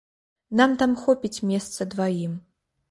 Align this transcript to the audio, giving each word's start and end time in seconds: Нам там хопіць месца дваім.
Нам 0.61 0.71
там 0.83 0.97
хопіць 1.03 1.43
месца 1.53 1.91
дваім. 1.97 2.39